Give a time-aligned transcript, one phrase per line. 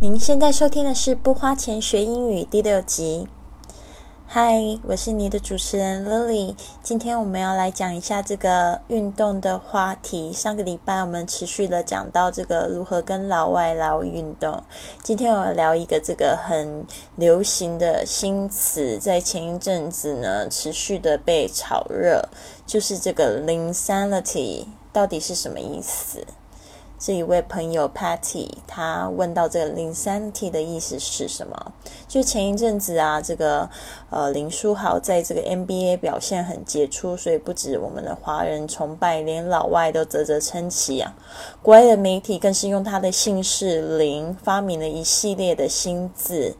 [0.00, 3.26] 您现在收听的是《不花钱学英语》第六集。
[4.28, 6.54] 嗨，我是你的主持人 Lily。
[6.84, 10.32] 今天我们要来讲一下这个运动的话题。
[10.32, 14.62] 上个礼拜我们持续的讲到这个如何跟老外聊运动。
[15.02, 16.86] 今天我要聊一个这个很
[17.16, 22.28] 流行的新词，在前一阵子呢持续的被炒热，
[22.64, 26.24] 就是这个 “insanity” 到底是什么意思？
[26.98, 31.72] 这一位朋友 Patty，他问到这个 “insanity” 的意思是什么？
[32.08, 33.70] 就前一阵子啊，这个
[34.10, 41.14] 呃林书豪在这个 NBA 表现很杰出，所以不止我们的华人崇拜，连老外都啧啧称奇啊。
[41.62, 46.56] 国外的媒体更是用他的姓氏林发明了一系列的新字，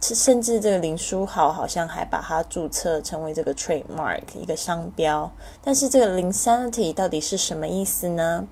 [0.00, 5.30] 甚至这个林书豪好像还把它注册成为这个 trademark 一个商标。
[5.62, 8.48] 但是这个 “insanity” 到底是什么意思呢？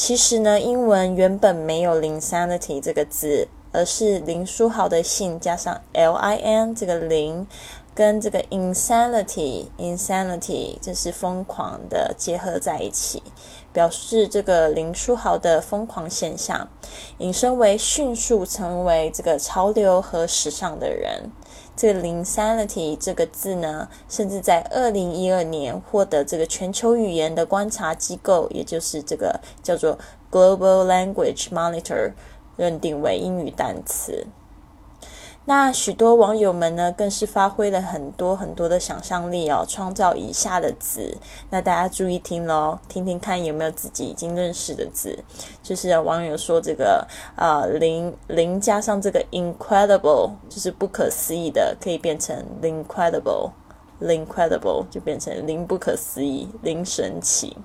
[0.00, 7.44] 其实呢，英文原本没有 “insanity” 这个字，而是林书豪的姓加上 “lin” 这个零，
[7.98, 13.20] 跟这个 “insanity”“insanity” 这是疯狂的结合在一起，
[13.72, 16.68] 表示这个林书豪的疯狂现象，
[17.18, 21.32] 引申为迅速成为这个潮流和时尚的人。
[21.74, 29.98] 这个 “insanity” 这个字呢，甚至在二零一二年获得这个全球语言的观察机构，也就是这个叫做
[30.30, 32.12] Global Language Monitor
[32.56, 34.28] 认定为英语单词。
[35.48, 41.16] 那许多网友们呢，更是发挥了很多很多的想象力哦，创造以下的字。
[41.48, 45.18] 那大家注意听喽，听听看有没有自己已经认识的字。
[45.62, 57.56] 就是网友说这个啊，零零加上这个 incredible，就是不可思议的，可以变成 incredible，incredible 就变成零不可思议，零神奇。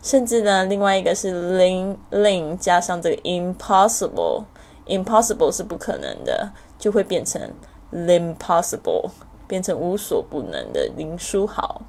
[0.00, 6.52] 甚至呢，另外一个是零零加上这个 impossible，impossible 是不可能的。
[6.78, 7.40] 就会变成
[7.92, 9.10] impossible，
[9.46, 11.82] 变成无所不能的林书豪。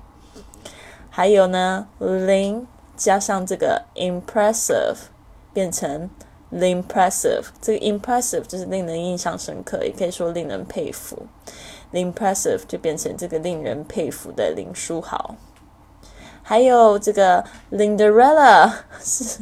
[1.10, 4.98] 还有呢，林加上这个 impressive，
[5.54, 6.10] 变成
[6.52, 7.46] impressive。
[7.62, 11.26] 这个 impressive 就是令人印象深刻，也可以说令人佩服。
[11.94, 15.36] impressive 就变成这个令人佩服的林书豪。
[16.48, 19.42] 还有这个 Linderella 是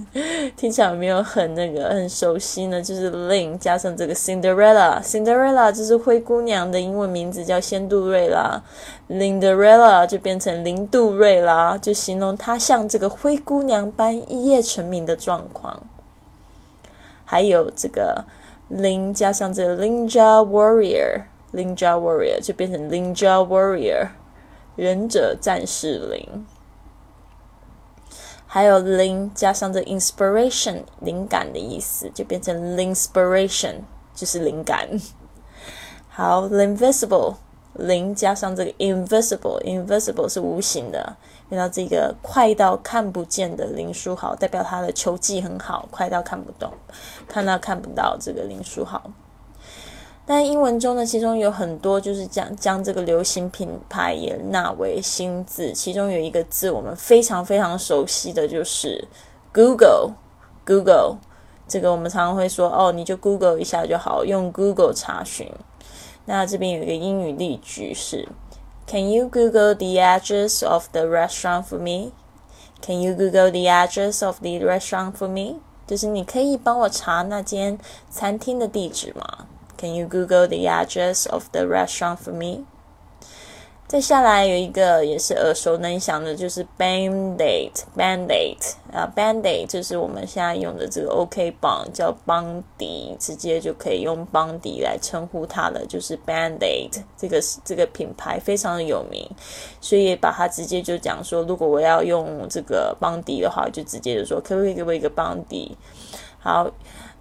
[0.55, 2.81] 听起来有没有很那个很熟悉呢？
[2.81, 8.63] 就是 Lin 加上这个 Cinderella，Cinderella 就是灰姑娘的英文名字叫仙杜瑞拉
[9.09, 15.83] ，Linderella 就变成林杜瑞拉，就形容她像这个灰姑娘般一夜成名的状况。
[17.25, 18.23] 还有这个
[18.71, 24.07] Lin 加上这个 Ninja Warrior，Ninja Warrior 就变成 Ninja Warrior，
[24.77, 26.45] 忍者战士林。
[28.53, 33.77] 还有 “lin” 加上这 “inspiration” 灵感的意思，就变成 “inspiration”，
[34.13, 34.87] 就是灵感。
[36.07, 37.33] 好，“invisible”
[37.73, 41.17] 零加上这个 “invisible”，“invisible” 是无形的，
[41.49, 46.71] 遇到这个快到看不见的林书豪，代表他的球技很好，快到看不懂，
[47.27, 49.01] 看到看不到这个林书豪。
[50.25, 59.05] 但英文中呢，其中有很多就是将将这个流行品牌也纳为新字，其中有一个字我们非常非常熟悉的就是
[59.53, 60.13] Google。
[60.65, 61.17] Google
[61.67, 65.51] 这个我们常常会说哦，你就 Google 一下就好，用 Google 查询。
[66.23, 68.29] 那这边有一个英语例句是
[68.87, 72.13] ：Can you Google the address of the restaurant for me?
[72.81, 75.59] Can you Google the address of the restaurant for me?
[75.85, 77.77] 就是你可以帮我查那间
[78.09, 79.47] 餐厅的地址吗
[79.83, 82.63] ？Can you Google the address of the restaurant for me？
[83.85, 88.57] 再下来有一个也是耳熟能详的，就是 Band-Aid，Band-Aid
[88.93, 99.29] 啊，Band-Aid 就是我们现在用的这个 OK 棒，叫邦迪，直接就可以用邦迪来称呼它了，就是 Band-Aid 这个这个品牌非常的有名，
[99.81, 105.77] 所以把它直接就讲说，如果我要用这个邦迪的话，就直接就说，可不可以给我一个邦迪？
[106.39, 106.71] 好。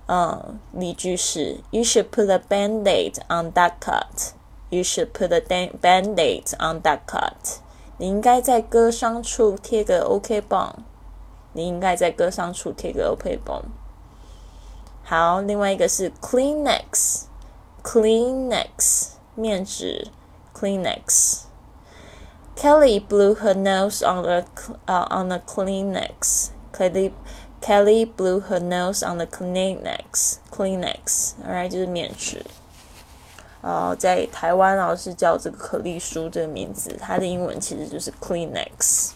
[0.08, 4.32] 嗯，例句是：You should put a band-aid on that cut.
[4.70, 7.60] You should put a band-aid on that cut.
[7.98, 10.74] 你应该在割伤处贴个 OK 绷。
[11.54, 13.64] 你应该在割伤处贴个 OK 绷。
[15.04, 20.10] 好，另外一个是 Kleenex，Kleenex 面纸，
[20.54, 24.44] Kleenex。Kelly blew her nose on a
[24.86, 26.50] uh, on a Kleenex.
[26.74, 27.14] Kelly
[27.63, 30.39] Kelly blew her nose on the Kleenex.
[30.51, 32.45] Kleenex，alright，就是面纸。
[33.63, 39.13] 哦，在台湾老师叫这个可丽舒这个名字，它的英文其实就是 Kleenex。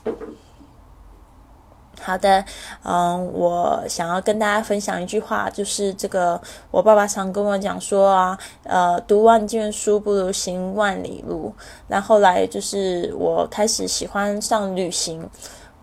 [2.01, 2.45] 好的，
[2.85, 6.41] 嗯，我想要跟大家分享一句话，就是这个
[6.71, 11.53] 我爸爸常跟我讲说啊，呃，读万卷书不如行万里路。
[11.89, 15.29] 那后来就是我开始喜欢上旅行。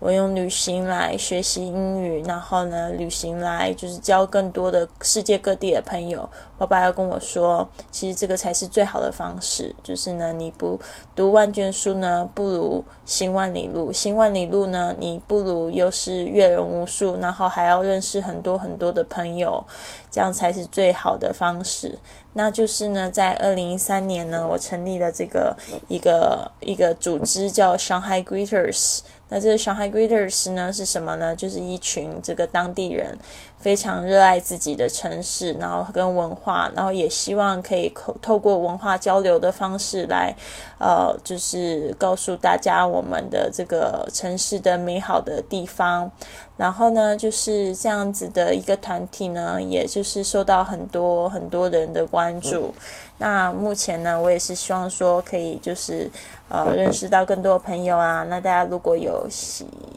[0.04, 6.28] 我用旅行来学习英语，然后呢，旅行来就是交更多的世界各地的朋友。
[6.58, 10.78] 爸爸要跟我说，其实这个才是最好的方式，就是呢，你不
[11.16, 19.64] 读万卷书呢，不如行万里路；行万里路呢，你不如又是阅人无数，然后还要认识很多很多的朋友，
[20.10, 21.98] 这样才是最好的方式。
[22.34, 25.56] 那就是呢，在二零一三年呢，我成立了这个
[25.88, 29.00] 一个一个组织，叫 Shanghai Greeters。
[29.30, 31.34] 那这个 Shanghai Greeters 呢是什么呢？
[31.34, 33.18] 就是一群这个当地人
[33.58, 40.36] 非常热爱自己的城市，然后跟文化，然后也希望可以透透过文化交流的方式来，
[40.78, 46.10] 呃，就是告诉大家我们的这个城市的美好的地方。
[46.56, 52.74] 然后呢，就是这样子的一个团体呢，也就是受到很多很多人的关关注。
[53.18, 56.10] 那目前呢，我也是希望说可以就是
[56.48, 58.24] 呃认识到更多的朋友啊。
[58.28, 59.28] 那大家如果有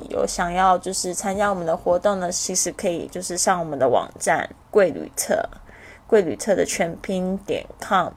[0.09, 5.41] 有想要就是参加我们的活动呢，其实可以就是上我们的网站贵旅特，
[6.05, 8.11] 贵旅特的全拼点 com。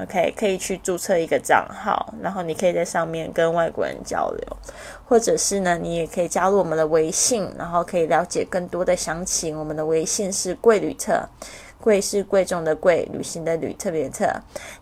[0.00, 4.56] OK，可以去注册一个账号，然后你可以在上面跟外国人交流，
[5.04, 9.58] 或者是呢，你也可以加入我们的微信，然后可以了解更多的详情。
[9.58, 11.28] 我们的微信是贵旅特。
[11.80, 14.28] 贵是贵重的贵，旅行的旅，特别特。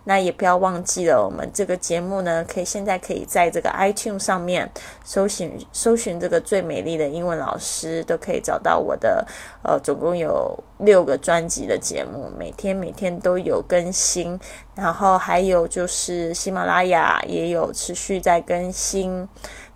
[0.05, 4.69] 那也不要忘记了，我们这个节目呢，可以现在可以在这个 iTunes 上面
[5.03, 9.25] 搜寻搜寻这个最美丽的英文老师，都可以找到我的。
[9.63, 14.39] 呃，总共有六个专辑的节目，每天每天都有更新。
[14.75, 19.27] 然后还有就是喜马拉雅也有持续在更新。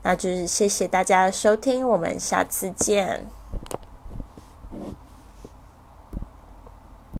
[0.04, 3.26] 那就是谢谢大家的收听，我们下次见。